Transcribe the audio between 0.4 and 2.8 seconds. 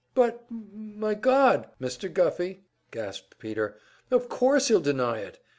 m m my God! Mr. Guffey,"